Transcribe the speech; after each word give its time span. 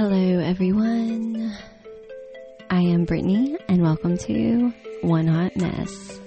Hello, 0.00 0.38
everyone. 0.38 1.52
I 2.70 2.82
am 2.82 3.04
Brittany, 3.04 3.58
and 3.68 3.82
welcome 3.82 4.16
to 4.18 4.72
One 5.00 5.26
Hot 5.26 5.56
Mess. 5.56 6.20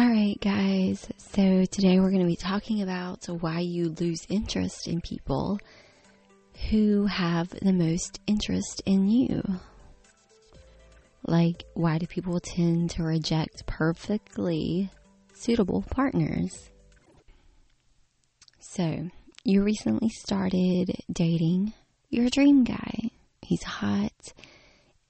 Alright, 0.00 0.40
guys, 0.40 1.06
so 1.18 1.66
today 1.66 2.00
we're 2.00 2.08
going 2.08 2.22
to 2.22 2.26
be 2.26 2.34
talking 2.34 2.80
about 2.80 3.26
why 3.26 3.58
you 3.58 3.90
lose 4.00 4.26
interest 4.30 4.88
in 4.88 5.02
people 5.02 5.60
who 6.70 7.04
have 7.04 7.50
the 7.50 7.74
most 7.74 8.18
interest 8.26 8.80
in 8.86 9.10
you. 9.10 9.42
Like, 11.26 11.64
why 11.74 11.98
do 11.98 12.06
people 12.06 12.40
tend 12.40 12.88
to 12.92 13.02
reject 13.02 13.66
perfectly 13.66 14.88
suitable 15.34 15.82
partners? 15.90 16.70
So, 18.74 19.10
you 19.44 19.62
recently 19.62 20.08
started 20.08 20.96
dating 21.12 21.74
your 22.08 22.30
dream 22.30 22.64
guy. 22.64 23.10
He's 23.42 23.62
hot 23.62 24.32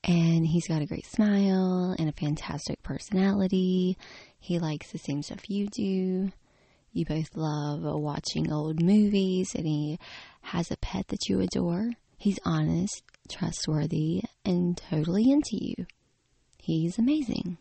and 0.02 0.44
he's 0.44 0.66
got 0.66 0.82
a 0.82 0.86
great 0.86 1.06
smile 1.06 1.94
and 1.96 2.08
a 2.08 2.12
fantastic 2.20 2.82
personality. 2.82 3.96
He 4.40 4.58
likes 4.58 4.90
the 4.90 4.98
same 4.98 5.22
stuff 5.22 5.48
you 5.48 5.68
do. 5.68 6.32
You 6.92 7.06
both 7.06 7.36
love 7.36 7.84
watching 7.84 8.52
old 8.52 8.82
movies 8.82 9.54
and 9.54 9.64
he 9.64 10.00
has 10.40 10.72
a 10.72 10.76
pet 10.78 11.06
that 11.08 11.28
you 11.28 11.38
adore. 11.38 11.92
He's 12.18 12.40
honest, 12.44 13.04
trustworthy, 13.28 14.24
and 14.44 14.76
totally 14.76 15.30
into 15.30 15.56
you. 15.64 15.86
He's 16.58 16.98
amazing. 16.98 17.58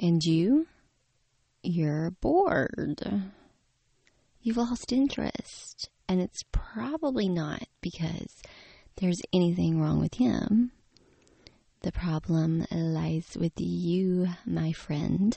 And 0.00 0.22
you? 0.24 0.68
You're 1.62 2.12
bored 2.12 3.34
you've 4.46 4.56
lost 4.56 4.92
interest. 4.92 5.90
And 6.08 6.20
it's 6.20 6.44
probably 6.52 7.28
not 7.28 7.64
because 7.80 8.42
there's 8.96 9.20
anything 9.34 9.80
wrong 9.80 9.98
with 9.98 10.14
him. 10.14 10.70
The 11.82 11.90
problem 11.90 12.64
lies 12.70 13.36
with 13.38 13.54
you, 13.56 14.28
my 14.46 14.70
friend. 14.70 15.36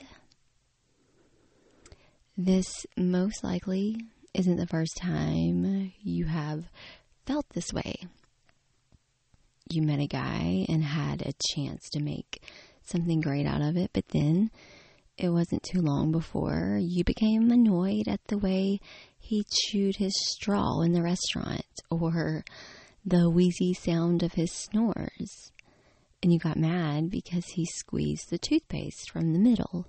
This 2.37 2.85
most 2.95 3.43
likely 3.43 3.97
isn't 4.35 4.57
the 4.57 4.67
first 4.67 4.95
time 4.97 5.91
you 6.01 6.25
have 6.25 6.69
felt 7.25 7.47
this 7.49 7.73
way. 7.73 7.95
You 9.71 9.81
met 9.81 9.99
a 9.99 10.07
guy 10.07 10.67
and 10.69 10.83
had 10.83 11.23
a 11.23 11.33
chance 11.55 11.89
to 11.89 11.99
make 11.99 12.43
something 12.83 13.21
great 13.21 13.47
out 13.47 13.61
of 13.61 13.75
it, 13.75 13.89
but 13.91 14.07
then 14.09 14.51
it 15.19 15.29
wasn't 15.29 15.63
too 15.63 15.81
long 15.81 16.11
before 16.11 16.79
you 16.81 17.03
became 17.03 17.51
annoyed 17.51 18.07
at 18.07 18.23
the 18.27 18.37
way 18.37 18.79
he 19.19 19.43
chewed 19.51 19.97
his 19.97 20.13
straw 20.31 20.79
in 20.81 20.93
the 20.93 21.03
restaurant 21.03 21.65
or 21.91 22.45
the 23.05 23.29
wheezy 23.29 23.73
sound 23.73 24.23
of 24.23 24.33
his 24.33 24.51
snores. 24.51 25.51
And 26.23 26.31
you 26.31 26.39
got 26.39 26.57
mad 26.57 27.09
because 27.09 27.45
he 27.47 27.65
squeezed 27.65 28.29
the 28.29 28.37
toothpaste 28.37 29.11
from 29.11 29.33
the 29.33 29.39
middle 29.39 29.87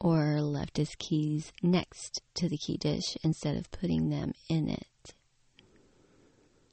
or 0.00 0.40
left 0.40 0.78
his 0.78 0.94
keys 0.98 1.52
next 1.62 2.20
to 2.34 2.48
the 2.48 2.58
key 2.58 2.76
dish 2.76 3.16
instead 3.22 3.56
of 3.56 3.70
putting 3.70 4.08
them 4.08 4.32
in 4.48 4.68
it. 4.68 5.14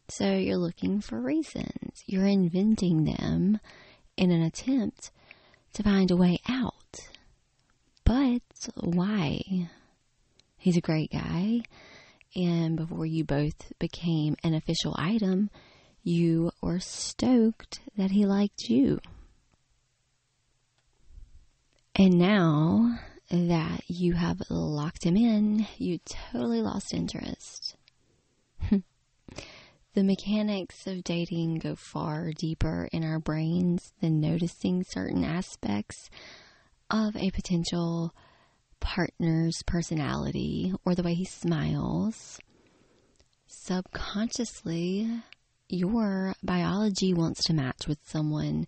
So 0.09 0.31
you're 0.33 0.57
looking 0.57 1.01
for 1.01 1.19
reasons. 1.19 2.01
You're 2.05 2.27
inventing 2.27 3.03
them 3.03 3.59
in 4.15 4.31
an 4.31 4.41
attempt 4.41 5.11
to 5.73 5.83
find 5.83 6.09
a 6.09 6.17
way 6.17 6.39
out. 6.47 6.76
But 8.07 8.69
why? 8.77 9.69
He's 10.55 10.77
a 10.77 10.81
great 10.81 11.11
guy. 11.11 11.63
And 12.37 12.77
before 12.77 13.05
you 13.05 13.25
both 13.25 13.73
became 13.79 14.37
an 14.45 14.53
official 14.53 14.95
item, 14.97 15.49
you 16.03 16.51
were 16.61 16.79
stoked 16.79 17.81
that 17.97 18.11
he 18.11 18.25
liked 18.25 18.69
you. 18.69 18.99
And 21.97 22.17
now 22.17 22.97
that 23.29 23.81
you 23.89 24.13
have 24.13 24.41
locked 24.49 25.03
him 25.03 25.17
in, 25.17 25.67
you 25.77 25.99
totally 26.31 26.61
lost 26.61 26.93
interest. 26.93 27.75
the 28.71 28.83
mechanics 30.03 30.87
of 30.87 31.03
dating 31.03 31.55
go 31.55 31.75
far 31.75 32.31
deeper 32.31 32.87
in 32.93 33.03
our 33.03 33.19
brains 33.19 33.91
than 33.99 34.21
noticing 34.21 34.85
certain 34.85 35.25
aspects 35.25 36.09
of 36.89 37.15
a 37.15 37.31
potential 37.31 38.13
partner's 38.79 39.61
personality 39.65 40.73
or 40.85 40.95
the 40.95 41.03
way 41.03 41.13
he 41.13 41.25
smiles, 41.25 42.39
subconsciously, 43.47 45.23
your 45.69 46.33
biology 46.43 47.13
wants 47.13 47.43
to 47.43 47.53
match 47.53 47.87
with 47.87 47.99
someone 48.03 48.67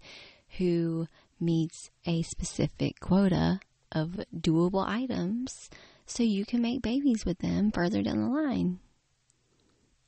who 0.57 1.07
meets 1.39 1.89
a 2.05 2.21
specific 2.23 2.99
quota 2.99 3.59
of 3.91 4.19
doable 4.35 4.85
items 4.85 5.69
so 6.05 6.23
you 6.23 6.45
can 6.45 6.61
make 6.61 6.81
babies 6.81 7.25
with 7.25 7.39
them 7.39 7.71
further 7.71 8.01
down 8.01 8.19
the 8.19 8.27
line. 8.27 8.79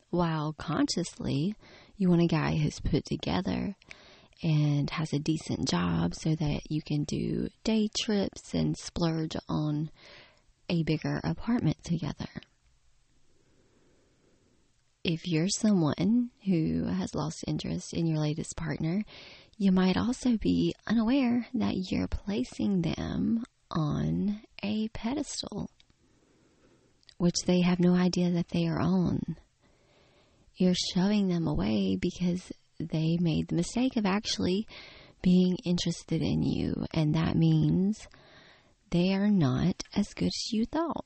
While 0.10 0.54
consciously, 0.54 1.56
you 1.96 2.10
want 2.10 2.22
a 2.22 2.28
guy 2.28 2.58
who's 2.58 2.80
put 2.80 3.06
together 3.06 3.76
and 4.44 4.90
has 4.90 5.14
a 5.14 5.20
decent 5.20 5.68
job 5.68 6.14
so 6.16 6.36
that 6.36 6.62
you 6.70 6.82
can 6.82 7.04
do 7.04 7.48
day 7.64 7.90
trips 8.02 8.54
and 8.54 8.78
splurge 8.78 9.36
on 9.48 9.92
a 10.70 10.84
bigger 10.84 11.20
apartment 11.24 11.84
together. 11.84 12.30
If 15.04 15.28
you're 15.28 15.50
someone 15.50 16.30
who 16.46 16.86
has 16.86 17.16
lost 17.16 17.44
interest 17.48 17.94
in 17.94 18.06
your 18.06 18.20
latest 18.20 18.56
partner, 18.56 19.04
you 19.58 19.72
might 19.72 19.98
also 19.98 20.38
be 20.38 20.76
unaware 20.88 21.48
that 21.56 21.92
you're 21.92 22.08
placing 22.08 22.82
them 22.82 23.44
on 23.72 24.42
a 24.64 24.88
pedestal, 24.90 25.70
which 27.18 27.36
they 27.46 27.62
have 27.62 27.80
no 27.80 27.94
idea 27.94 28.32
that 28.32 28.50
they 28.50 28.68
are 28.68 28.80
on. 28.80 29.38
You're 30.56 30.76
shoving 30.94 31.30
them 31.30 31.48
away 31.48 31.96
because 32.00 32.51
they 32.90 33.18
made 33.20 33.48
the 33.48 33.56
mistake 33.56 33.96
of 33.98 34.06
actually 34.06 34.68
being 35.22 35.56
interested 35.66 36.22
in 36.22 36.44
you, 36.44 36.86
and 36.94 37.14
that 37.16 37.36
means 37.36 38.08
they 38.90 39.14
are 39.14 39.30
not 39.30 39.84
as 39.96 40.14
good 40.14 40.28
as 40.28 40.52
you 40.52 40.66
thought. 40.66 41.06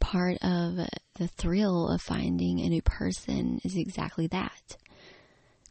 Part 0.00 0.38
of 0.42 0.76
the 1.14 1.28
thrill 1.28 1.88
of 1.88 2.00
finding 2.02 2.60
a 2.60 2.68
new 2.68 2.82
person 2.82 3.60
is 3.64 3.76
exactly 3.76 4.26
that. 4.28 4.76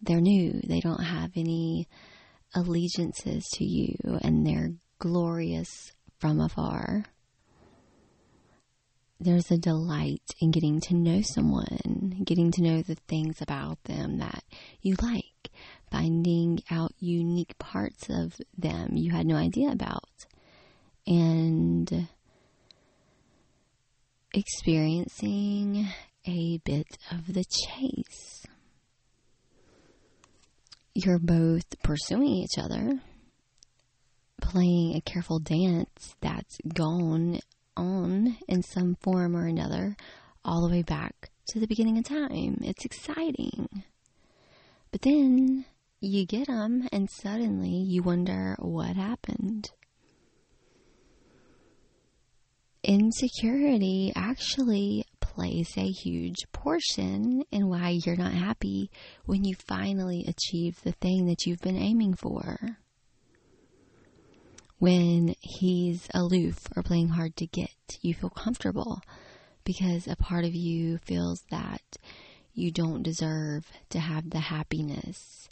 They're 0.01 0.21
new, 0.21 0.59
they 0.63 0.79
don't 0.79 1.03
have 1.03 1.31
any 1.35 1.87
allegiances 2.55 3.47
to 3.53 3.65
you, 3.65 3.95
and 4.21 4.45
they're 4.45 4.73
glorious 4.99 5.93
from 6.19 6.39
afar 6.39 7.05
there's 9.21 9.51
a 9.51 9.57
delight 9.57 10.23
in 10.39 10.49
getting 10.49 10.81
to 10.81 10.95
know 10.95 11.21
someone, 11.21 12.23
getting 12.25 12.51
to 12.51 12.61
know 12.63 12.81
the 12.81 12.97
things 13.07 13.39
about 13.39 13.81
them 13.83 14.17
that 14.17 14.43
you 14.81 14.95
like, 14.99 15.51
finding 15.91 16.59
out 16.71 16.91
unique 16.99 17.55
parts 17.59 18.09
of 18.09 18.33
them 18.57 18.97
you 18.97 19.11
had 19.11 19.27
no 19.27 19.35
idea 19.35 19.69
about, 19.69 20.25
and 21.05 22.07
experiencing 24.33 25.87
a 26.25 26.57
bit 26.65 26.97
of 27.11 27.33
the 27.33 27.43
chase. 27.43 28.43
You're 30.95 31.19
both 31.19 31.79
pursuing 31.83 32.27
each 32.27 32.57
other, 32.57 33.01
playing 34.41 34.95
a 34.95 35.01
careful 35.01 35.37
dance 35.37 36.15
that's 36.21 36.57
gone 36.73 37.39
on 37.81 38.37
in 38.47 38.61
some 38.61 38.95
form 39.01 39.35
or 39.35 39.47
another 39.47 39.95
all 40.45 40.61
the 40.61 40.73
way 40.73 40.83
back 40.83 41.31
to 41.47 41.59
the 41.59 41.67
beginning 41.67 41.97
of 41.97 42.05
time. 42.05 42.59
It's 42.61 42.85
exciting. 42.85 43.83
But 44.91 45.01
then 45.01 45.65
you 45.99 46.25
get 46.25 46.47
them 46.47 46.87
and 46.91 47.09
suddenly 47.09 47.69
you 47.69 48.03
wonder 48.03 48.55
what 48.59 48.95
happened. 48.95 49.71
Insecurity 52.83 54.11
actually 54.15 55.05
plays 55.19 55.69
a 55.77 55.87
huge 55.87 56.51
portion 56.51 57.43
in 57.51 57.69
why 57.69 57.99
you're 58.05 58.15
not 58.15 58.33
happy 58.33 58.89
when 59.25 59.43
you 59.43 59.55
finally 59.67 60.25
achieve 60.27 60.81
the 60.83 60.91
thing 60.93 61.27
that 61.27 61.45
you've 61.45 61.61
been 61.61 61.77
aiming 61.77 62.15
for 62.15 62.77
when 64.81 65.35
he's 65.41 66.07
aloof 66.11 66.67
or 66.75 66.81
playing 66.81 67.09
hard 67.09 67.35
to 67.35 67.45
get, 67.45 67.99
you 68.01 68.15
feel 68.15 68.31
comfortable 68.31 68.99
because 69.63 70.07
a 70.07 70.15
part 70.15 70.43
of 70.43 70.55
you 70.55 70.97
feels 70.97 71.43
that 71.51 71.97
you 72.55 72.71
don't 72.71 73.03
deserve 73.03 73.71
to 73.91 73.99
have 73.99 74.31
the 74.31 74.39
happiness 74.39 75.47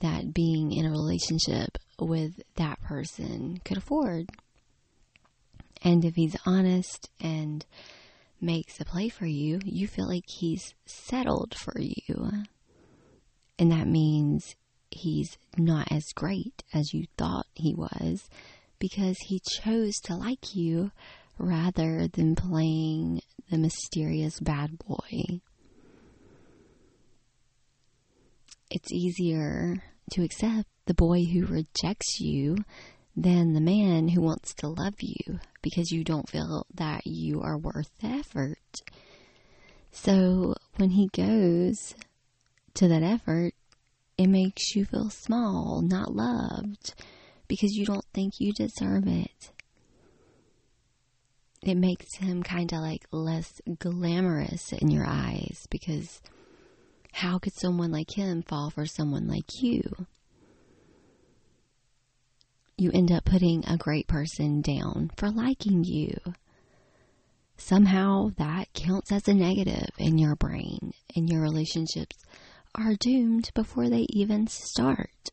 that 0.00 0.34
being 0.34 0.72
in 0.72 0.84
a 0.84 0.90
relationship 0.90 1.78
with 2.00 2.42
that 2.56 2.82
person 2.82 3.60
could 3.64 3.76
afford. 3.76 4.28
And 5.84 6.04
if 6.04 6.16
he's 6.16 6.36
honest 6.44 7.08
and 7.20 7.64
makes 8.40 8.80
a 8.80 8.84
play 8.84 9.10
for 9.10 9.26
you, 9.26 9.60
you 9.64 9.86
feel 9.86 10.08
like 10.08 10.24
he's 10.26 10.74
settled 10.86 11.54
for 11.54 11.78
you. 11.78 12.32
And 13.60 13.70
that 13.70 13.86
means 13.86 14.56
he's 14.90 15.38
not 15.56 15.90
as 15.90 16.04
great 16.14 16.62
as 16.72 16.92
you 16.92 17.06
thought 17.16 17.46
he 17.54 17.74
was 17.74 18.28
because 18.78 19.16
he 19.26 19.40
chose 19.40 19.96
to 20.04 20.14
like 20.14 20.54
you 20.54 20.90
rather 21.38 22.08
than 22.08 22.34
playing 22.34 23.20
the 23.50 23.58
mysterious 23.58 24.40
bad 24.40 24.78
boy. 24.78 25.40
It's 28.70 28.92
easier 28.92 29.82
to 30.12 30.22
accept 30.22 30.68
the 30.86 30.94
boy 30.94 31.24
who 31.24 31.46
rejects 31.46 32.20
you 32.20 32.56
than 33.16 33.52
the 33.52 33.60
man 33.60 34.08
who 34.08 34.20
wants 34.20 34.54
to 34.54 34.68
love 34.68 34.94
you 35.00 35.40
because 35.62 35.90
you 35.90 36.04
don't 36.04 36.28
feel 36.28 36.66
that 36.74 37.06
you 37.06 37.40
are 37.42 37.58
worth 37.58 37.90
the 38.00 38.08
effort. 38.08 38.58
So 39.92 40.54
when 40.76 40.90
he 40.90 41.08
goes 41.08 41.94
to 42.74 42.88
that 42.88 43.02
effort, 43.02 43.54
it 44.20 44.28
makes 44.28 44.76
you 44.76 44.84
feel 44.84 45.08
small, 45.08 45.80
not 45.80 46.14
loved, 46.14 46.92
because 47.48 47.72
you 47.72 47.86
don't 47.86 48.04
think 48.12 48.34
you 48.38 48.52
deserve 48.52 49.06
it. 49.06 49.50
It 51.62 51.76
makes 51.76 52.16
him 52.16 52.42
kind 52.42 52.70
of 52.70 52.80
like 52.80 53.06
less 53.10 53.62
glamorous 53.78 54.74
in 54.74 54.90
your 54.90 55.06
eyes 55.06 55.66
because 55.70 56.20
how 57.14 57.38
could 57.38 57.54
someone 57.54 57.92
like 57.92 58.10
him 58.10 58.42
fall 58.42 58.68
for 58.68 58.84
someone 58.84 59.26
like 59.26 59.62
you? 59.62 60.06
you 62.76 62.90
end 62.92 63.12
up 63.12 63.24
putting 63.24 63.62
a 63.66 63.76
great 63.76 64.06
person 64.06 64.60
down 64.60 65.10
for 65.16 65.30
liking 65.30 65.84
you. 65.84 66.16
Somehow 67.58 68.30
that 68.38 68.72
counts 68.74 69.12
as 69.12 69.28
a 69.28 69.34
negative 69.34 69.90
in 69.98 70.16
your 70.16 70.34
brain, 70.34 70.94
and 71.14 71.28
your 71.28 71.42
relationships 71.42 72.16
are 72.74 72.94
doomed 72.94 73.50
before 73.54 73.88
they 73.88 74.06
even 74.10 74.46
start. 74.46 75.30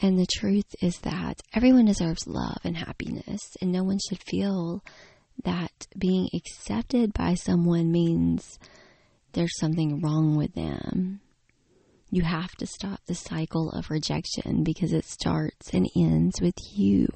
And 0.00 0.18
the 0.18 0.26
truth 0.26 0.74
is 0.82 0.98
that 1.00 1.40
everyone 1.54 1.86
deserves 1.86 2.26
love 2.26 2.58
and 2.64 2.76
happiness, 2.76 3.56
and 3.60 3.72
no 3.72 3.82
one 3.82 3.98
should 4.06 4.22
feel 4.22 4.84
that 5.44 5.86
being 5.98 6.28
accepted 6.34 7.12
by 7.14 7.34
someone 7.34 7.90
means 7.90 8.58
there's 9.32 9.58
something 9.58 10.00
wrong 10.00 10.36
with 10.36 10.54
them. 10.54 11.20
You 12.10 12.22
have 12.22 12.52
to 12.56 12.66
stop 12.66 13.00
the 13.06 13.14
cycle 13.14 13.70
of 13.70 13.90
rejection 13.90 14.62
because 14.64 14.92
it 14.92 15.04
starts 15.04 15.72
and 15.72 15.88
ends 15.96 16.40
with 16.40 16.54
you. 16.74 17.08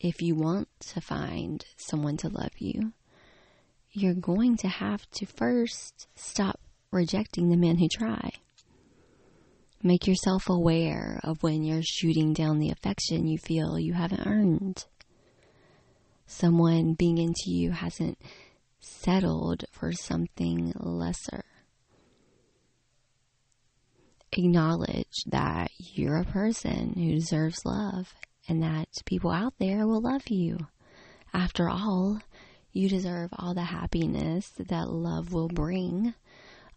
If 0.00 0.20
you 0.20 0.34
want 0.34 0.68
to 0.88 1.00
find 1.00 1.64
someone 1.76 2.16
to 2.18 2.28
love 2.28 2.52
you, 2.58 2.92
you're 3.96 4.14
going 4.14 4.56
to 4.58 4.68
have 4.68 5.08
to 5.10 5.26
first 5.26 6.06
stop 6.14 6.60
rejecting 6.90 7.48
the 7.48 7.56
men 7.56 7.76
who 7.78 7.88
try. 7.88 8.30
Make 9.82 10.06
yourself 10.06 10.48
aware 10.48 11.20
of 11.22 11.42
when 11.42 11.64
you're 11.64 11.82
shooting 11.82 12.32
down 12.32 12.58
the 12.58 12.70
affection 12.70 13.26
you 13.26 13.38
feel 13.38 13.78
you 13.78 13.94
haven't 13.94 14.26
earned. 14.26 14.84
Someone 16.26 16.94
being 16.94 17.18
into 17.18 17.50
you 17.50 17.70
hasn't 17.70 18.18
settled 18.80 19.64
for 19.72 19.92
something 19.92 20.72
lesser 20.76 21.44
acknowledge 24.32 25.24
that 25.26 25.70
you're 25.78 26.18
a 26.18 26.24
person 26.24 26.92
who 26.94 27.14
deserves 27.14 27.64
love 27.64 28.14
and 28.48 28.62
that 28.62 28.88
people 29.04 29.30
out 29.30 29.54
there 29.58 29.86
will 29.86 30.00
love 30.00 30.28
you. 30.28 30.58
After 31.32 31.68
all, 31.68 32.20
you 32.76 32.88
deserve 32.88 33.30
all 33.38 33.54
the 33.54 33.62
happiness 33.62 34.52
that 34.58 34.90
love 34.90 35.32
will 35.32 35.48
bring. 35.48 36.14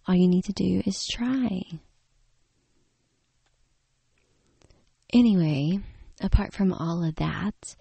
All 0.07 0.15
you 0.15 0.27
need 0.27 0.45
to 0.45 0.53
do 0.53 0.81
is 0.85 1.05
try. 1.05 1.61
Anyway, 5.11 5.79
apart 6.21 6.53
from 6.53 6.71
all 6.71 7.03
of 7.03 7.15
that, 7.15 7.75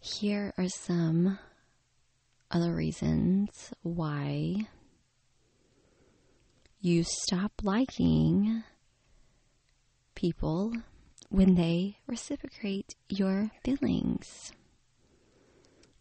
here 0.00 0.52
are 0.58 0.68
some 0.68 1.38
other 2.50 2.74
reasons 2.74 3.72
why 3.82 4.66
you 6.80 7.04
stop 7.04 7.52
liking 7.62 8.64
people 10.16 10.72
when 11.28 11.54
they 11.54 11.96
reciprocate 12.08 12.96
your 13.08 13.50
feelings. 13.64 14.52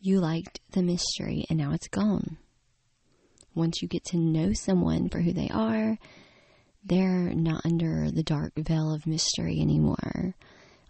You 0.03 0.19
liked 0.19 0.59
the 0.71 0.81
mystery 0.81 1.45
and 1.48 1.59
now 1.59 1.74
it's 1.74 1.88
gone. 1.88 2.38
Once 3.53 3.83
you 3.83 3.88
get 3.88 4.03
to 4.06 4.18
know 4.18 4.51
someone 4.51 5.09
for 5.09 5.21
who 5.21 5.31
they 5.31 5.48
are, 5.50 6.00
they're 6.83 7.31
not 7.36 7.63
under 7.68 8.09
the 8.09 8.24
dark 8.24 8.53
veil 8.57 8.92
of 8.92 9.06
mystery 9.06 9.62
anymore. 9.62 10.33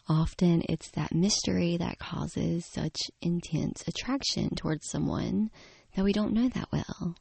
Often 0.07 0.63
it's 0.69 0.89
that 0.91 1.13
mystery 1.13 1.75
that 1.75 1.99
causes 1.99 2.65
such 2.71 2.95
intense 3.21 3.83
attraction 3.85 4.55
towards 4.55 4.89
someone 4.89 5.51
that 5.93 6.05
we 6.05 6.13
don't 6.13 6.33
know 6.33 6.47
that 6.47 6.69
well. 6.71 7.15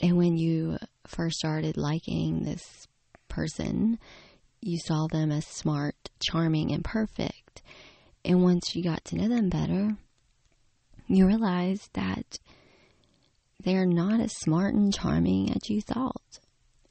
And 0.00 0.18
when 0.18 0.36
you 0.36 0.76
first 1.06 1.38
started 1.38 1.78
liking 1.78 2.44
this 2.44 2.86
person, 3.28 3.98
you 4.60 4.78
saw 4.78 5.06
them 5.06 5.32
as 5.32 5.46
smart, 5.46 6.10
charming, 6.22 6.72
and 6.72 6.84
perfect. 6.84 7.62
And 8.22 8.42
once 8.42 8.76
you 8.76 8.82
got 8.82 9.02
to 9.06 9.16
know 9.16 9.28
them 9.28 9.48
better, 9.48 9.96
you 11.16 11.26
realize 11.26 11.88
that 11.94 12.38
they're 13.62 13.86
not 13.86 14.20
as 14.20 14.32
smart 14.36 14.74
and 14.74 14.94
charming 14.94 15.50
as 15.50 15.68
you 15.68 15.80
thought. 15.80 16.40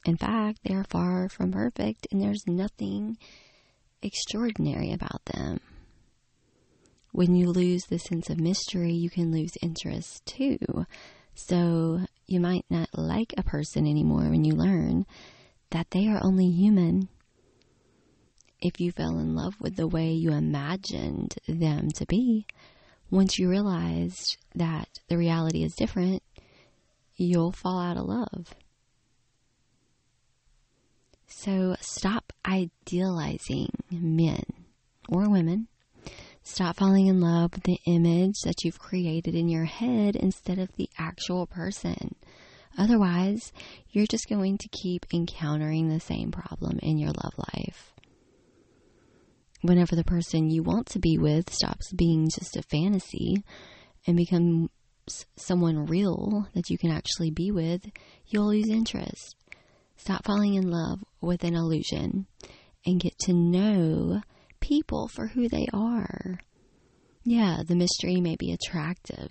In 0.04 0.16
fact, 0.16 0.60
they 0.64 0.74
are 0.74 0.84
far 0.84 1.28
from 1.28 1.52
perfect, 1.52 2.06
and 2.10 2.22
there's 2.22 2.46
nothing 2.46 3.18
extraordinary 4.02 4.92
about 4.92 5.24
them. 5.26 5.60
When 7.12 7.34
you 7.34 7.50
lose 7.50 7.84
the 7.84 7.98
sense 7.98 8.30
of 8.30 8.40
mystery, 8.40 8.92
you 8.92 9.10
can 9.10 9.32
lose 9.32 9.52
interest 9.62 10.24
too. 10.26 10.58
So 11.34 12.00
you 12.26 12.40
might 12.40 12.64
not 12.70 12.88
like 12.94 13.34
a 13.36 13.42
person 13.42 13.86
anymore 13.86 14.28
when 14.30 14.44
you 14.44 14.54
learn 14.54 15.06
that 15.70 15.90
they 15.90 16.06
are 16.06 16.20
only 16.22 16.50
human. 16.50 17.08
If 18.60 18.80
you 18.80 18.92
fell 18.92 19.18
in 19.18 19.34
love 19.34 19.54
with 19.60 19.76
the 19.76 19.88
way 19.88 20.12
you 20.12 20.32
imagined 20.32 21.34
them 21.48 21.90
to 21.92 22.06
be, 22.06 22.46
once 23.10 23.38
you 23.38 23.48
realize 23.48 24.36
that 24.54 24.88
the 25.08 25.16
reality 25.16 25.62
is 25.62 25.74
different, 25.74 26.22
you'll 27.16 27.52
fall 27.52 27.80
out 27.80 27.96
of 27.96 28.06
love. 28.06 28.54
So 31.26 31.76
stop 31.80 32.32
idealizing 32.46 33.70
men 33.90 34.44
or 35.08 35.28
women. 35.28 35.68
Stop 36.42 36.76
falling 36.76 37.06
in 37.06 37.20
love 37.20 37.52
with 37.54 37.64
the 37.64 37.78
image 37.86 38.40
that 38.44 38.64
you've 38.64 38.78
created 38.78 39.34
in 39.34 39.48
your 39.48 39.64
head 39.64 40.16
instead 40.16 40.58
of 40.58 40.74
the 40.76 40.88
actual 40.98 41.46
person. 41.46 42.14
Otherwise, 42.78 43.52
you're 43.90 44.06
just 44.06 44.28
going 44.28 44.58
to 44.58 44.68
keep 44.68 45.06
encountering 45.12 45.88
the 45.88 46.00
same 46.00 46.30
problem 46.30 46.78
in 46.82 46.98
your 46.98 47.10
love 47.10 47.34
life. 47.54 47.92
Whenever 49.62 49.94
the 49.94 50.04
person 50.04 50.50
you 50.50 50.62
want 50.62 50.86
to 50.86 50.98
be 50.98 51.18
with 51.18 51.52
stops 51.52 51.92
being 51.92 52.28
just 52.28 52.56
a 52.56 52.62
fantasy 52.62 53.44
and 54.06 54.16
becomes 54.16 54.70
someone 55.36 55.86
real 55.86 56.48
that 56.54 56.70
you 56.70 56.78
can 56.78 56.90
actually 56.90 57.30
be 57.30 57.50
with, 57.50 57.90
you'll 58.26 58.48
lose 58.48 58.68
interest. 58.68 59.36
Stop 59.96 60.24
falling 60.24 60.54
in 60.54 60.70
love 60.70 61.00
with 61.20 61.44
an 61.44 61.54
illusion 61.54 62.26
and 62.86 63.00
get 63.00 63.18
to 63.18 63.32
know 63.34 64.22
people 64.60 65.08
for 65.08 65.26
who 65.28 65.48
they 65.48 65.66
are. 65.74 66.38
Yeah, 67.22 67.58
the 67.66 67.76
mystery 67.76 68.20
may 68.20 68.36
be 68.36 68.52
attractive, 68.52 69.30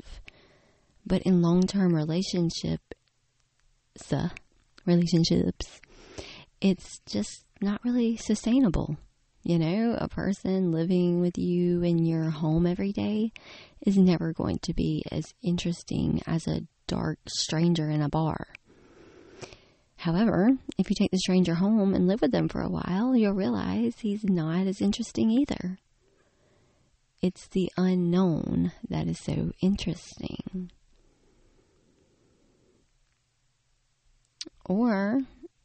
but 1.06 1.24
in 1.24 1.42
long 1.42 1.66
term 1.66 1.96
relationship, 1.96 2.82
relationships, 4.86 5.82
it's 6.62 7.00
just 7.08 7.46
not 7.62 7.84
really 7.84 8.16
sustainable. 8.16 8.98
You 9.44 9.58
know, 9.58 9.96
a 9.98 10.08
person 10.08 10.72
living 10.72 11.22
with 11.22 11.38
you 11.38 11.82
in 11.82 12.06
your 12.06 12.30
home 12.30 12.68
every 12.68 12.92
day 12.92 13.32
is 13.86 13.98
never 13.98 14.34
going 14.34 14.60
to 14.64 14.74
be 14.74 15.04
as 15.12 15.34
interesting 15.42 16.22
as 16.28 16.46
a 16.46 16.68
dark 16.88 17.20
stranger 17.28 17.90
in 17.90 18.02
a 18.02 18.10
bar. 18.10 18.48
However, 19.96 20.52
if 20.78 20.90
you 20.90 20.96
take 20.98 21.12
the 21.12 21.18
stranger 21.18 21.56
home 21.56 21.94
and 21.94 22.08
live 22.08 22.22
with 22.22 22.32
them 22.32 22.48
for 22.48 22.62
a 22.62 22.70
while, 22.70 23.16
you'll 23.16 23.34
realize 23.34 24.00
he's 24.00 24.24
not 24.24 24.68
as 24.68 24.82
interesting 24.82 25.30
either. 25.30 25.78
It's 27.22 27.48
the 27.48 27.72
unknown 27.76 28.72
that 28.90 29.08
is 29.08 29.20
so 29.20 29.52
interesting. 29.62 30.72
Or 34.66 35.20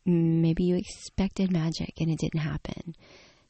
maybe 0.04 0.64
you 0.64 0.76
expected 0.76 1.52
magic 1.52 1.94
and 2.00 2.10
it 2.10 2.18
didn't 2.18 2.40
happen. 2.40 2.96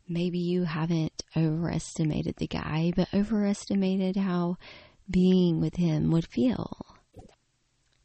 Maybe 0.09 0.39
you 0.39 0.65
haven't 0.65 1.23
overestimated 1.37 2.37
the 2.37 2.47
guy, 2.47 2.93
but 2.95 3.13
overestimated 3.15 4.17
how 4.17 4.59
being 5.09 5.61
with 5.61 5.77
him 5.77 6.11
would 6.11 6.27
feel. 6.27 6.77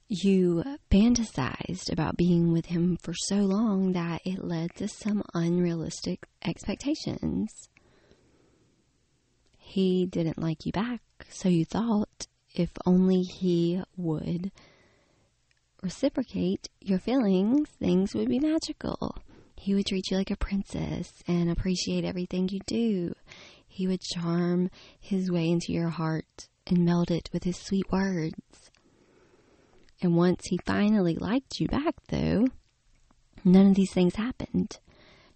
You 0.07 0.63
fantasized 0.89 1.91
about 1.91 2.17
being 2.17 2.51
with 2.51 2.67
him 2.67 2.97
for 2.97 3.13
so 3.13 3.37
long 3.37 3.91
that 3.91 4.21
it 4.25 4.43
led 4.43 4.75
to 4.77 4.87
some 4.87 5.23
unrealistic 5.33 6.25
expectations. 6.43 7.69
He 9.57 10.07
didn't 10.07 10.41
like 10.41 10.65
you 10.65 10.71
back, 10.71 11.01
so 11.29 11.47
you 11.49 11.63
thought 11.65 12.27
if 12.55 12.71
only 12.85 13.21
he 13.21 13.83
would 13.97 14.51
reciprocate 15.83 16.69
your 16.81 16.97
feelings, 16.97 17.69
things 17.69 18.15
would 18.15 18.29
be 18.29 18.39
magical. 18.39 19.15
He 19.59 19.75
would 19.75 19.87
treat 19.87 20.09
you 20.09 20.15
like 20.15 20.31
a 20.31 20.37
princess 20.37 21.21
and 21.27 21.51
appreciate 21.51 22.05
everything 22.05 22.47
you 22.47 22.61
do. 22.65 23.13
He 23.67 23.87
would 23.87 23.99
charm 23.99 24.71
his 25.01 25.29
way 25.29 25.49
into 25.49 25.73
your 25.73 25.89
heart 25.89 26.47
and 26.65 26.85
melt 26.85 27.11
it 27.11 27.29
with 27.33 27.43
his 27.43 27.57
sweet 27.57 27.91
words. 27.91 28.71
And 30.01 30.15
once 30.15 30.45
he 30.45 30.59
finally 30.65 31.15
liked 31.15 31.59
you 31.59 31.67
back, 31.67 31.95
though, 32.07 32.47
none 33.43 33.67
of 33.67 33.75
these 33.75 33.91
things 33.91 34.15
happened. 34.15 34.79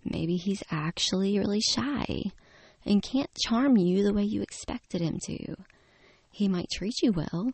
Maybe 0.06 0.38
he's 0.38 0.63
actually 0.72 1.38
really 1.38 1.60
shy 1.60 2.32
and 2.86 3.03
can't 3.03 3.30
charm 3.46 3.75
you 3.75 4.03
the 4.03 4.13
way 4.13 4.24
you 4.24 4.42
expected 4.42 5.01
him 5.01 5.20
to. 5.25 5.58
He 6.32 6.48
might 6.48 6.70
treat 6.72 6.96
you 7.01 7.12
well, 7.12 7.51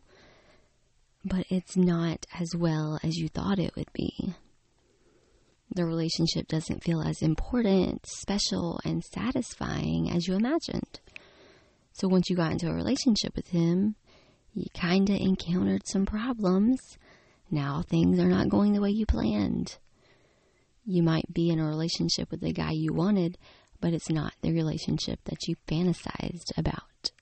but 1.24 1.46
it's 1.50 1.76
not 1.76 2.26
as 2.38 2.54
well 2.54 3.00
as 3.02 3.16
you 3.16 3.26
thought 3.26 3.58
it 3.58 3.74
would 3.74 3.92
be. 3.92 4.36
The 5.72 5.86
relationship 5.86 6.48
doesn't 6.48 6.82
feel 6.82 7.00
as 7.00 7.22
important, 7.22 8.04
special, 8.06 8.80
and 8.84 9.04
satisfying 9.04 10.10
as 10.10 10.26
you 10.26 10.34
imagined. 10.34 11.00
So 11.92 12.08
once 12.08 12.28
you 12.28 12.36
got 12.36 12.52
into 12.52 12.68
a 12.68 12.74
relationship 12.74 13.36
with 13.36 13.48
him, 13.48 13.94
you 14.52 14.66
kinda 14.74 15.16
encountered 15.20 15.86
some 15.86 16.06
problems. 16.06 16.80
Now 17.50 17.82
things 17.82 18.18
are 18.18 18.28
not 18.28 18.48
going 18.48 18.72
the 18.72 18.80
way 18.80 18.90
you 18.90 19.06
planned. 19.06 19.78
You 20.84 21.02
might 21.02 21.32
be 21.32 21.50
in 21.50 21.60
a 21.60 21.66
relationship 21.66 22.30
with 22.30 22.40
the 22.40 22.52
guy 22.52 22.72
you 22.72 22.92
wanted, 22.92 23.38
but 23.80 23.92
it's 23.92 24.10
not 24.10 24.34
the 24.40 24.52
relationship 24.52 25.20
that 25.24 25.46
you 25.46 25.54
fantasized 25.68 26.56
about. 26.56 27.12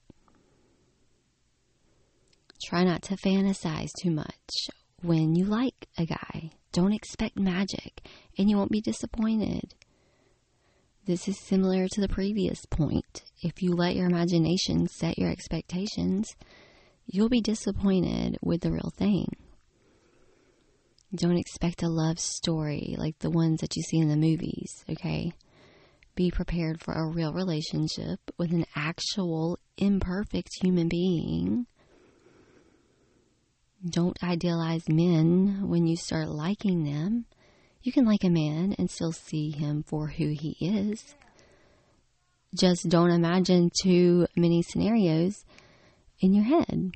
Try 2.63 2.83
not 2.83 3.03
to 3.03 3.15
fantasize 3.15 3.89
too 4.01 4.11
much 4.11 4.69
when 5.01 5.35
you 5.35 5.45
like 5.45 5.87
a 5.97 6.05
guy. 6.05 6.51
Don't 6.71 6.93
expect 6.93 7.39
magic, 7.39 8.01
and 8.37 8.49
you 8.49 8.57
won't 8.57 8.71
be 8.71 8.81
disappointed. 8.81 9.73
This 11.05 11.27
is 11.27 11.39
similar 11.39 11.87
to 11.87 12.01
the 12.01 12.07
previous 12.07 12.65
point. 12.67 13.23
If 13.41 13.63
you 13.63 13.73
let 13.73 13.95
your 13.95 14.05
imagination 14.05 14.87
set 14.87 15.17
your 15.17 15.31
expectations, 15.31 16.35
you'll 17.07 17.29
be 17.29 17.41
disappointed 17.41 18.37
with 18.43 18.61
the 18.61 18.71
real 18.71 18.91
thing. 18.95 19.27
Don't 21.15 21.37
expect 21.37 21.81
a 21.81 21.89
love 21.89 22.19
story 22.19 22.95
like 22.99 23.17
the 23.17 23.31
ones 23.31 23.61
that 23.61 23.75
you 23.75 23.81
see 23.81 23.97
in 23.97 24.09
the 24.09 24.15
movies, 24.15 24.85
okay? 24.87 25.33
Be 26.13 26.29
prepared 26.29 26.79
for 26.79 26.93
a 26.93 27.07
real 27.07 27.33
relationship 27.33 28.19
with 28.37 28.53
an 28.53 28.65
actual 28.75 29.57
imperfect 29.77 30.49
human 30.61 30.87
being 30.87 31.65
don't 33.87 34.21
idealize 34.23 34.89
men 34.89 35.67
when 35.67 35.87
you 35.87 35.95
start 35.95 36.29
liking 36.29 36.83
them. 36.83 37.25
You 37.81 37.91
can 37.91 38.05
like 38.05 38.23
a 38.23 38.29
man 38.29 38.75
and 38.77 38.89
still 38.89 39.11
see 39.11 39.51
him 39.51 39.83
for 39.83 40.07
who 40.07 40.29
he 40.29 40.57
is. 40.59 41.15
Just 42.53 42.89
don't 42.89 43.11
imagine 43.11 43.69
too 43.81 44.27
many 44.35 44.61
scenarios 44.61 45.45
in 46.19 46.33
your 46.33 46.43
head. 46.43 46.91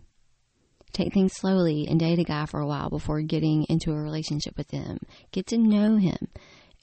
Take 0.92 1.14
things 1.14 1.34
slowly 1.34 1.88
and 1.88 2.00
date 2.00 2.20
a 2.20 2.24
guy 2.24 2.46
for 2.46 2.60
a 2.60 2.68
while 2.68 2.90
before 2.90 3.22
getting 3.22 3.66
into 3.70 3.92
a 3.92 4.02
relationship 4.02 4.58
with 4.58 4.70
him. 4.72 5.00
Get 5.32 5.48
to 5.48 5.58
know 5.58 5.98
him, 5.98 6.28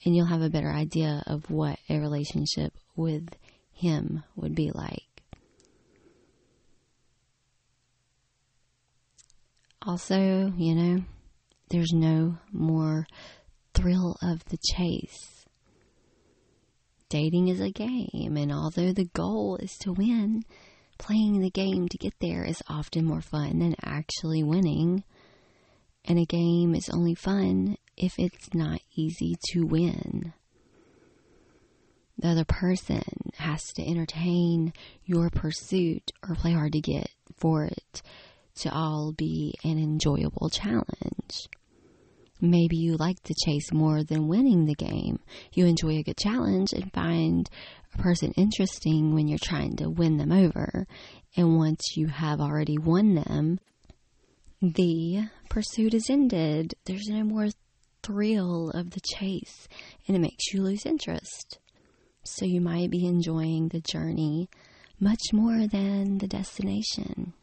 and 0.03 0.15
you'll 0.15 0.25
have 0.25 0.41
a 0.41 0.49
better 0.49 0.71
idea 0.71 1.23
of 1.27 1.49
what 1.49 1.79
a 1.89 1.99
relationship 1.99 2.73
with 2.95 3.29
him 3.71 4.23
would 4.35 4.55
be 4.55 4.71
like. 4.71 5.10
Also, 9.83 10.53
you 10.57 10.75
know, 10.75 11.03
there's 11.69 11.91
no 11.91 12.37
more 12.51 13.07
thrill 13.73 14.15
of 14.21 14.45
the 14.45 14.57
chase. 14.57 15.45
Dating 17.09 17.47
is 17.47 17.59
a 17.59 17.71
game, 17.71 18.37
and 18.37 18.51
although 18.51 18.93
the 18.93 19.09
goal 19.13 19.57
is 19.57 19.77
to 19.79 19.91
win, 19.91 20.43
playing 20.99 21.39
the 21.39 21.49
game 21.49 21.87
to 21.89 21.97
get 21.97 22.13
there 22.21 22.43
is 22.43 22.61
often 22.69 23.05
more 23.05 23.21
fun 23.21 23.59
than 23.59 23.75
actually 23.83 24.43
winning. 24.43 25.03
And 26.05 26.19
a 26.19 26.25
game 26.25 26.75
is 26.75 26.89
only 26.89 27.15
fun 27.15 27.75
if 27.97 28.19
it's 28.19 28.53
not 28.53 28.81
easy 28.95 29.35
to 29.51 29.65
win. 29.65 30.33
The 32.19 32.29
other 32.29 32.45
person 32.45 33.03
has 33.37 33.73
to 33.73 33.87
entertain 33.87 34.73
your 35.05 35.31
pursuit 35.31 36.11
or 36.27 36.35
play 36.35 36.53
hard 36.53 36.73
to 36.73 36.81
get 36.81 37.09
for 37.35 37.65
it 37.65 38.03
to 38.55 38.73
all 38.73 39.13
be 39.13 39.55
an 39.63 39.77
enjoyable 39.77 40.49
challenge. 40.49 41.47
Maybe 42.39 42.75
you 42.75 42.97
like 42.97 43.21
the 43.23 43.35
chase 43.45 43.71
more 43.71 44.03
than 44.03 44.27
winning 44.27 44.65
the 44.65 44.73
game. 44.73 45.19
You 45.53 45.67
enjoy 45.67 45.97
a 45.97 46.03
good 46.03 46.17
challenge 46.17 46.73
and 46.73 46.91
find 46.91 47.47
a 47.93 47.97
person 47.99 48.33
interesting 48.35 49.13
when 49.13 49.27
you're 49.27 49.37
trying 49.37 49.75
to 49.77 49.89
win 49.89 50.17
them 50.17 50.31
over. 50.31 50.87
And 51.37 51.57
once 51.57 51.95
you 51.95 52.07
have 52.07 52.41
already 52.41 52.79
won 52.79 53.13
them, 53.13 53.59
the 54.59 55.29
pursuit 55.49 55.93
is 55.93 56.09
ended. 56.09 56.73
There's 56.85 57.07
no 57.07 57.23
more 57.23 57.49
thrill 58.01 58.71
of 58.71 58.91
the 58.91 59.01
chase 59.01 59.67
and 60.07 60.17
it 60.17 60.19
makes 60.19 60.51
you 60.51 60.63
lose 60.63 60.85
interest. 60.85 61.59
So 62.23 62.45
you 62.45 62.59
might 62.59 62.89
be 62.89 63.05
enjoying 63.05 63.67
the 63.67 63.81
journey 63.81 64.49
much 64.99 65.21
more 65.31 65.67
than 65.67 66.19
the 66.19 66.27
destination. 66.27 67.33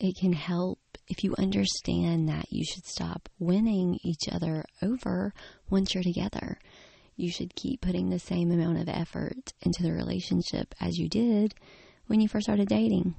It 0.00 0.16
can 0.16 0.32
help 0.32 0.78
if 1.08 1.22
you 1.22 1.34
understand 1.36 2.26
that 2.30 2.50
you 2.50 2.64
should 2.64 2.86
stop 2.86 3.28
winning 3.38 3.98
each 4.02 4.30
other 4.32 4.64
over 4.80 5.34
once 5.68 5.94
you're 5.94 6.02
together. 6.02 6.58
You 7.16 7.30
should 7.30 7.54
keep 7.54 7.82
putting 7.82 8.08
the 8.08 8.18
same 8.18 8.50
amount 8.50 8.78
of 8.78 8.88
effort 8.88 9.52
into 9.60 9.82
the 9.82 9.92
relationship 9.92 10.74
as 10.80 10.96
you 10.96 11.06
did 11.10 11.54
when 12.06 12.22
you 12.22 12.28
first 12.28 12.44
started 12.44 12.68
dating. 12.68 13.14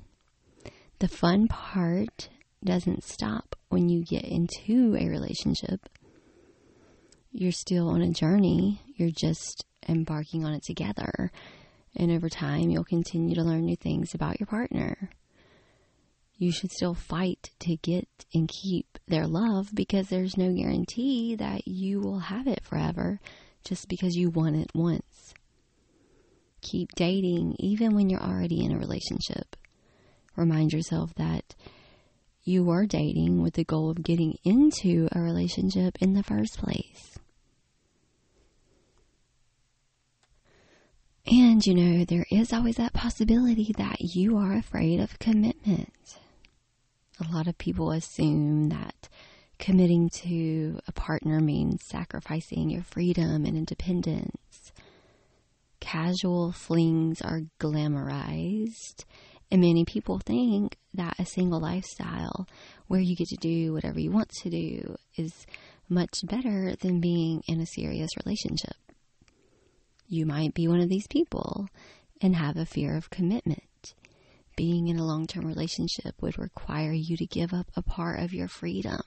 The 0.97 1.07
fun 1.07 1.47
part 1.47 2.29
doesn't 2.63 3.03
stop 3.03 3.55
when 3.69 3.87
you 3.87 4.03
get 4.03 4.23
into 4.23 4.97
a 4.99 5.07
relationship. 5.07 5.87
You're 7.31 7.51
still 7.51 7.89
on 7.89 8.01
a 8.01 8.11
journey, 8.11 8.81
you're 8.95 9.11
just 9.11 9.65
embarking 9.87 10.45
on 10.45 10.53
it 10.53 10.63
together. 10.63 11.31
And 11.95 12.09
over 12.11 12.27
time, 12.27 12.71
you'll 12.71 12.85
continue 12.85 13.35
to 13.35 13.43
learn 13.43 13.65
new 13.65 13.75
things 13.75 14.15
about 14.15 14.39
your 14.39 14.47
partner 14.47 15.11
you 16.41 16.51
should 16.51 16.71
still 16.71 16.95
fight 16.95 17.51
to 17.59 17.75
get 17.77 18.07
and 18.33 18.49
keep 18.49 18.97
their 19.07 19.27
love 19.27 19.69
because 19.75 20.09
there's 20.09 20.37
no 20.37 20.51
guarantee 20.51 21.35
that 21.35 21.67
you 21.67 22.01
will 22.01 22.17
have 22.17 22.47
it 22.47 22.63
forever 22.63 23.19
just 23.63 23.87
because 23.87 24.15
you 24.15 24.27
want 24.31 24.55
it 24.55 24.71
once. 24.73 25.35
Keep 26.61 26.93
dating 26.95 27.55
even 27.59 27.93
when 27.93 28.09
you're 28.09 28.23
already 28.23 28.65
in 28.65 28.71
a 28.71 28.79
relationship. 28.79 29.55
Remind 30.35 30.73
yourself 30.73 31.13
that 31.13 31.53
you 32.43 32.63
were 32.63 32.87
dating 32.87 33.43
with 33.43 33.53
the 33.53 33.63
goal 33.63 33.91
of 33.91 34.01
getting 34.01 34.33
into 34.43 35.07
a 35.11 35.21
relationship 35.21 35.95
in 36.01 36.15
the 36.15 36.23
first 36.23 36.57
place. 36.57 37.19
And 41.27 41.63
you 41.63 41.75
know, 41.75 42.03
there 42.03 42.25
is 42.31 42.51
always 42.51 42.77
that 42.77 42.93
possibility 42.93 43.75
that 43.77 43.97
you 44.01 44.37
are 44.37 44.53
afraid 44.53 44.99
of 44.99 45.19
commitment 45.19 45.93
a 47.21 47.33
lot 47.33 47.47
of 47.47 47.57
people 47.57 47.91
assume 47.91 48.69
that 48.69 49.09
committing 49.59 50.09
to 50.09 50.79
a 50.87 50.91
partner 50.91 51.39
means 51.39 51.81
sacrificing 51.85 52.69
your 52.69 52.83
freedom 52.83 53.45
and 53.45 53.55
independence. 53.55 54.71
Casual 55.79 56.51
flings 56.51 57.21
are 57.21 57.41
glamorized, 57.59 59.05
and 59.51 59.61
many 59.61 59.85
people 59.85 60.19
think 60.19 60.77
that 60.93 61.19
a 61.19 61.25
single 61.25 61.59
lifestyle 61.59 62.47
where 62.87 62.99
you 62.99 63.15
get 63.15 63.27
to 63.27 63.37
do 63.37 63.73
whatever 63.73 63.99
you 63.99 64.11
want 64.11 64.29
to 64.29 64.49
do 64.49 64.95
is 65.17 65.45
much 65.89 66.19
better 66.23 66.75
than 66.81 67.01
being 67.01 67.41
in 67.47 67.59
a 67.59 67.65
serious 67.65 68.09
relationship. 68.25 68.75
You 70.07 70.25
might 70.25 70.53
be 70.53 70.67
one 70.67 70.81
of 70.81 70.89
these 70.89 71.07
people 71.07 71.67
and 72.21 72.35
have 72.35 72.57
a 72.57 72.65
fear 72.65 72.95
of 72.95 73.09
commitment 73.09 73.63
being 74.61 74.89
in 74.89 74.99
a 74.99 75.03
long 75.03 75.25
term 75.25 75.43
relationship 75.43 76.13
would 76.21 76.37
require 76.37 76.91
you 76.91 77.17
to 77.17 77.25
give 77.25 77.51
up 77.51 77.65
a 77.75 77.81
part 77.81 78.19
of 78.19 78.31
your 78.31 78.47
freedom 78.47 79.01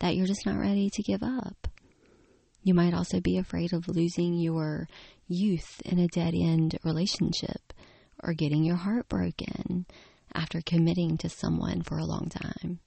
that 0.00 0.16
you're 0.16 0.26
just 0.26 0.44
not 0.44 0.58
ready 0.58 0.90
to 0.90 1.00
give 1.00 1.22
up. 1.22 1.68
You 2.64 2.74
might 2.74 2.92
also 2.92 3.20
be 3.20 3.38
afraid 3.38 3.72
of 3.72 3.86
losing 3.86 4.34
your 4.34 4.88
youth 5.28 5.80
in 5.84 6.00
a 6.00 6.08
dead 6.08 6.34
end 6.34 6.76
relationship 6.82 7.72
or 8.20 8.32
getting 8.32 8.64
your 8.64 8.74
heart 8.74 9.08
broken 9.08 9.86
after 10.34 10.60
committing 10.60 11.16
to 11.18 11.28
someone 11.28 11.82
for 11.82 11.96
a 11.98 12.04
long 12.04 12.28
time. 12.28 12.80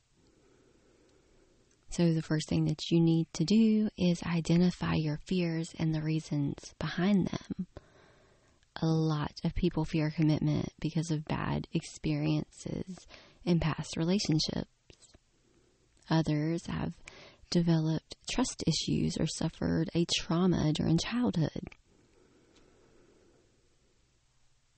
So, 1.89 2.13
the 2.13 2.21
first 2.21 2.49
thing 2.49 2.65
that 2.65 2.91
you 2.91 2.99
need 2.99 3.27
to 3.31 3.45
do 3.45 3.87
is 3.97 4.21
identify 4.23 4.95
your 4.95 5.19
fears 5.25 5.73
and 5.79 5.95
the 5.95 6.01
reasons 6.01 6.75
behind 6.79 7.27
them. 7.27 7.67
A 8.83 8.87
lot 8.87 9.39
of 9.45 9.55
people 9.55 9.85
fear 9.85 10.11
commitment 10.11 10.73
because 10.81 11.09
of 11.09 11.23
bad 11.23 11.69
experiences 11.71 12.97
in 13.45 13.61
past 13.61 13.95
relationships. 13.95 14.67
Others 16.09 16.65
have 16.67 16.91
developed 17.49 18.17
trust 18.29 18.61
issues 18.67 19.15
or 19.17 19.25
suffered 19.25 19.89
a 19.95 20.05
trauma 20.17 20.73
during 20.73 20.97
childhood. 20.97 21.69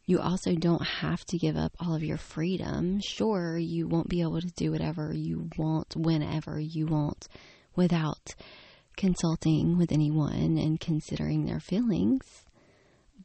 You 0.06 0.20
also 0.20 0.54
don't 0.54 0.86
have 0.86 1.26
to 1.26 1.40
give 1.40 1.58
up 1.58 1.72
all 1.80 1.96
of 1.96 2.04
your 2.04 2.18
freedom. 2.18 3.00
Sure, 3.04 3.58
you 3.58 3.88
won't 3.88 4.08
be 4.08 4.22
able 4.22 4.40
to 4.40 4.54
do 4.56 4.70
whatever 4.70 5.14
you 5.16 5.50
want 5.58 5.96
whenever 5.96 6.60
you 6.60 6.86
want 6.86 7.28
without 7.76 8.36
consulting 8.98 9.80
with 9.80 9.92
anyone 9.92 10.60
and 10.60 10.80
considering 10.80 11.48
their 11.48 11.60
feelings. 11.60 12.45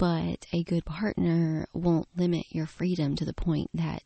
But 0.01 0.47
a 0.51 0.63
good 0.63 0.87
partner 0.87 1.67
won't 1.75 2.09
limit 2.17 2.47
your 2.49 2.65
freedom 2.65 3.17
to 3.17 3.27
the 3.27 3.35
point 3.35 3.69
that 3.75 4.03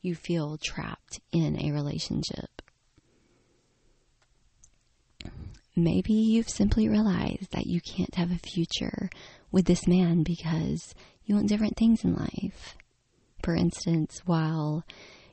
you 0.00 0.14
feel 0.14 0.56
trapped 0.56 1.20
in 1.30 1.60
a 1.62 1.72
relationship. 1.72 2.62
Maybe 5.76 6.14
you've 6.14 6.48
simply 6.48 6.88
realized 6.88 7.52
that 7.52 7.66
you 7.66 7.82
can't 7.82 8.14
have 8.14 8.30
a 8.30 8.38
future 8.38 9.10
with 9.52 9.66
this 9.66 9.86
man 9.86 10.22
because 10.22 10.94
you 11.26 11.34
want 11.34 11.50
different 11.50 11.76
things 11.76 12.02
in 12.02 12.14
life. 12.14 12.74
For 13.42 13.54
instance, 13.54 14.22
while 14.24 14.86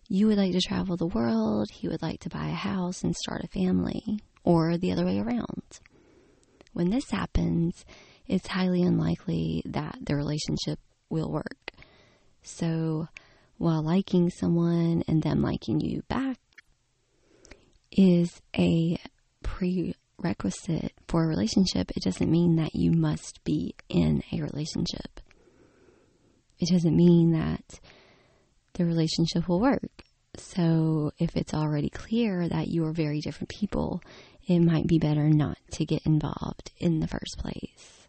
you 0.10 0.28
would 0.28 0.38
like 0.38 0.52
to 0.52 0.60
travel 0.60 0.98
the 0.98 1.08
world, 1.08 1.70
he 1.72 1.88
would 1.88 2.02
like 2.02 2.20
to 2.20 2.30
buy 2.30 2.48
a 2.48 2.56
house 2.56 3.06
and 3.06 3.16
start 3.16 3.46
a 3.46 3.48
family, 3.48 4.20
or 4.44 4.78
the 4.78 4.92
other 4.92 5.06
way 5.06 5.20
around. 5.20 5.80
When 6.74 6.90
this 6.90 7.10
happens, 7.10 7.86
it's 8.28 8.48
highly 8.48 8.82
unlikely 8.82 9.64
that 9.66 9.98
the 10.02 10.16
relationship 10.16 10.80
will 11.10 11.32
work. 11.32 11.72
So, 12.42 13.08
while 13.58 13.84
liking 13.84 14.30
someone 14.30 15.04
and 15.08 15.22
them 15.22 15.42
liking 15.42 15.80
you 15.80 16.04
back 16.10 16.38
is 17.92 18.42
a 18.58 18.98
prerequisite 19.44 20.94
for 21.08 21.24
a 21.24 21.28
relationship, 21.28 21.92
it 21.92 22.04
doesn't 22.04 22.30
mean 22.30 22.56
that 22.58 22.76
you 22.76 22.92
must 22.92 23.44
be 23.44 23.76
in 23.90 24.24
a 24.32 24.42
relationship 24.42 25.22
it 26.64 26.70
doesn't 26.70 26.96
mean 26.96 27.32
that 27.32 27.80
the 28.74 28.86
relationship 28.86 29.48
will 29.48 29.60
work. 29.60 30.04
So 30.38 31.12
if 31.20 31.36
it's 31.36 31.54
already 31.54 31.90
clear 31.90 32.48
that 32.48 32.68
you 32.68 32.86
are 32.86 32.94
very 32.94 33.20
different 33.20 33.50
people, 33.50 34.02
it 34.48 34.60
might 34.60 34.88
be 34.88 34.98
better 34.98 35.30
not 35.30 35.58
to 35.72 35.86
get 35.86 36.06
involved 36.06 36.72
in 36.80 37.00
the 37.00 37.08
first 37.08 37.38
place. 37.38 38.03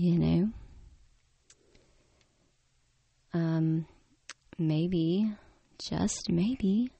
You 0.00 0.16
know? 0.16 0.48
Um, 3.34 3.86
maybe, 4.56 5.28
just 5.90 6.30
maybe, 6.30 6.92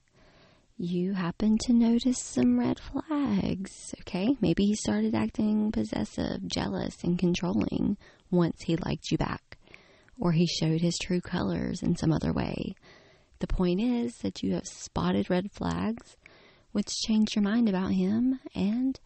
you 0.77 1.13
happen 1.13 1.57
to 1.59 1.71
notice 1.71 2.21
some 2.21 2.59
red 2.59 2.77
flags, 2.77 3.95
okay? 4.01 4.35
Maybe 4.41 4.65
he 4.65 4.75
started 4.75 5.15
acting 5.15 5.71
possessive, 5.71 6.45
jealous, 6.45 7.01
and 7.01 7.17
controlling 7.17 7.95
once 8.31 8.63
he 8.63 8.75
liked 8.75 9.11
you 9.11 9.17
back, 9.17 9.57
or 10.19 10.33
he 10.33 10.45
showed 10.45 10.81
his 10.81 10.97
true 11.01 11.21
colors 11.21 11.81
in 11.81 11.95
some 11.95 12.11
other 12.11 12.33
way. 12.33 12.75
The 13.39 13.47
point 13.47 13.79
is 13.79 14.11
that 14.23 14.43
you 14.43 14.55
have 14.55 14.67
spotted 14.67 15.29
red 15.29 15.53
flags, 15.53 16.17
which 16.73 16.87
changed 17.07 17.33
your 17.33 17.43
mind 17.43 17.69
about 17.69 17.91
him, 17.91 18.41
and, 18.53 18.99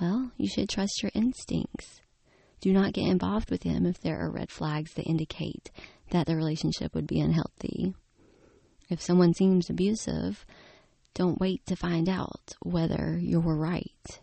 well, 0.00 0.30
you 0.36 0.48
should 0.48 0.68
trust 0.68 1.02
your 1.02 1.10
instincts. 1.12 2.02
Do 2.60 2.72
not 2.72 2.92
get 2.92 3.08
involved 3.08 3.50
with 3.50 3.62
him 3.62 3.86
if 3.86 4.00
there 4.00 4.20
are 4.20 4.30
red 4.30 4.50
flags 4.50 4.94
that 4.94 5.06
indicate 5.06 5.70
that 6.10 6.26
the 6.26 6.36
relationship 6.36 6.94
would 6.94 7.06
be 7.06 7.20
unhealthy. 7.20 7.94
If 8.88 9.00
someone 9.00 9.34
seems 9.34 9.68
abusive, 9.68 10.46
don't 11.14 11.40
wait 11.40 11.64
to 11.66 11.76
find 11.76 12.08
out 12.08 12.54
whether 12.62 13.18
you're 13.20 13.40
right. 13.40 14.20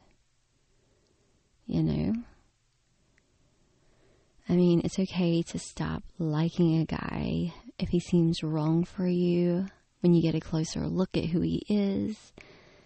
You 1.67 1.83
know? 1.83 2.13
I 4.47 4.53
mean, 4.53 4.81
it's 4.83 4.99
okay 4.99 5.41
to 5.41 5.59
stop 5.59 6.03
liking 6.19 6.79
a 6.79 6.85
guy 6.85 7.53
if 7.79 7.89
he 7.89 7.99
seems 7.99 8.43
wrong 8.43 8.83
for 8.83 9.07
you 9.07 9.67
when 10.01 10.13
you 10.13 10.21
get 10.21 10.35
a 10.35 10.39
closer 10.39 10.87
look 10.87 11.15
at 11.15 11.25
who 11.25 11.41
he 11.41 11.65
is. 11.69 12.33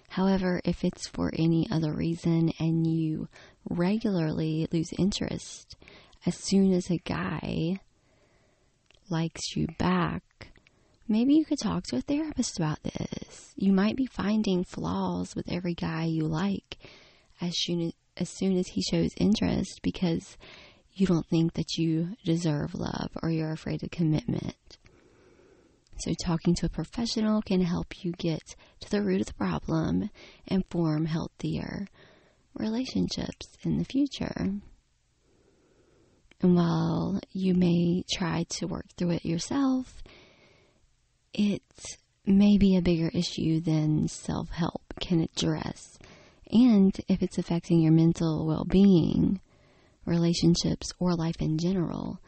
However, 0.09 0.61
if 0.65 0.83
it's 0.83 1.07
for 1.07 1.31
any 1.37 1.67
other 1.69 1.93
reason 1.93 2.51
and 2.59 2.87
you 2.87 3.27
regularly 3.69 4.67
lose 4.71 4.93
interest 4.97 5.75
as 6.25 6.35
soon 6.35 6.73
as 6.73 6.89
a 6.89 6.97
guy 6.97 7.79
likes 9.09 9.55
you 9.55 9.67
back, 9.77 10.23
Maybe 11.09 11.35
you 11.35 11.45
could 11.45 11.59
talk 11.59 11.83
to 11.85 11.95
a 11.95 12.01
therapist 12.01 12.57
about 12.59 12.83
this. 12.83 13.53
You 13.55 13.71
might 13.71 13.95
be 13.95 14.05
finding 14.05 14.65
flaws 14.65 15.35
with 15.35 15.49
every 15.49 15.73
guy 15.73 16.03
you 16.03 16.23
like 16.23 16.77
as 17.39 17.53
soon 17.55 17.81
as, 17.81 17.93
as 18.17 18.29
soon 18.29 18.57
as 18.57 18.67
he 18.67 18.81
shows 18.81 19.11
interest 19.15 19.79
because 19.81 20.37
you 20.95 21.07
don't 21.07 21.25
think 21.27 21.53
that 21.53 21.77
you 21.77 22.17
deserve 22.25 22.75
love 22.75 23.11
or 23.23 23.29
you're 23.29 23.53
afraid 23.53 23.83
of 23.83 23.91
commitment. 23.91 24.77
So, 25.99 26.13
talking 26.13 26.53
to 26.55 26.67
a 26.67 26.69
professional 26.69 27.41
can 27.41 27.61
help 27.61 28.03
you 28.03 28.11
get 28.11 28.55
to 28.81 28.89
the 28.89 29.01
root 29.01 29.21
of 29.21 29.27
the 29.27 29.33
problem 29.33 30.09
and 30.47 30.63
form 30.69 31.05
healthier 31.05 31.87
relationships 32.53 33.57
in 33.63 33.77
the 33.77 33.85
future. 33.85 34.51
And 36.41 36.55
while 36.55 37.19
you 37.31 37.55
may 37.55 38.03
try 38.11 38.45
to 38.49 38.67
work 38.67 38.85
through 38.95 39.11
it 39.11 39.25
yourself, 39.25 40.03
it 41.33 41.63
may 42.25 42.57
be 42.57 42.75
a 42.75 42.81
bigger 42.81 43.09
issue 43.13 43.59
than 43.59 44.07
self 44.07 44.49
help 44.49 44.81
can 44.99 45.21
address. 45.21 45.97
And 46.51 46.95
if 47.07 47.23
it's 47.23 47.37
affecting 47.37 47.81
your 47.81 47.91
mental 47.91 48.45
well 48.45 48.65
being, 48.65 49.41
relationships, 50.05 50.91
or 50.99 51.15
life 51.15 51.41
in 51.41 51.57
general, 51.57 52.19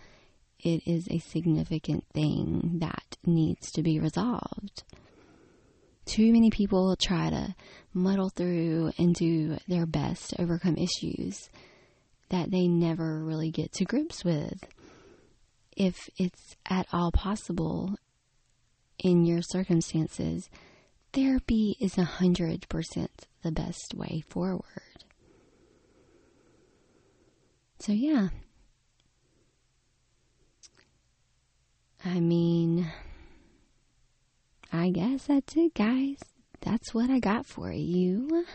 it 0.60 0.82
is 0.86 1.08
a 1.10 1.20
significant 1.20 2.06
thing 2.14 2.80
that 2.80 3.18
needs 3.26 3.72
to 3.72 3.82
be 3.82 4.00
resolved. 4.00 4.84
Too 6.06 6.32
many 6.34 6.50
people 6.50 6.96
try 6.96 7.30
to 7.30 7.56
muddle 7.94 8.30
through 8.30 8.92
and 8.98 9.14
do 9.14 9.58
their 9.68 9.86
best 9.86 10.32
to 10.32 10.42
overcome 10.42 10.76
issues 10.76 11.50
that 12.30 12.52
they 12.52 12.68
never 12.68 13.24
really 13.24 13.52
get 13.52 13.72
to 13.74 13.86
grips 13.86 14.24
with. 14.24 14.60
If 15.78 16.10
it's 16.18 16.56
at 16.68 16.88
all 16.92 17.12
possible, 17.12 17.96
in 19.00 19.26
your 19.26 19.42
circumstances, 19.42 20.50
therapy 21.14 21.78
is 21.80 21.96
100% 21.96 23.08
the 23.44 23.52
best 23.52 23.94
way 23.96 24.24
forward. 24.30 24.64
So, 27.80 27.94
yeah. 27.94 28.30
I 32.06 32.20
mean, 32.20 32.92
I 34.72 34.90
guess 34.90 35.26
that's 35.26 35.56
it, 35.56 35.74
guys. 35.74 36.18
That's 36.62 36.94
what 36.94 37.10
I 37.10 37.20
got 37.20 37.46
for 37.46 37.72
you. 37.72 38.46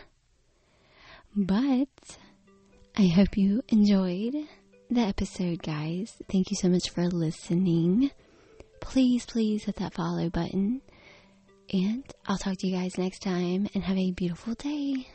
But 1.35 2.17
I 2.97 3.07
hope 3.07 3.37
you 3.37 3.61
enjoyed 3.69 4.47
the 4.89 5.01
episode, 5.01 5.61
guys. 5.63 6.13
Thank 6.31 6.49
you 6.51 6.57
so 6.59 6.69
much 6.69 6.89
for 6.89 7.07
listening 7.07 8.11
please, 8.85 9.25
please 9.25 9.63
hit 9.65 9.75
that 9.77 9.93
follow 9.93 10.29
button. 10.29 10.81
And 11.73 12.03
I'll 12.27 12.37
talk 12.37 12.57
to 12.57 12.67
you 12.67 12.77
guys 12.77 12.97
next 12.97 13.21
time 13.21 13.67
and 13.73 13.83
have 13.83 13.97
a 13.97 14.11
beautiful 14.11 14.53
day. 14.53 15.07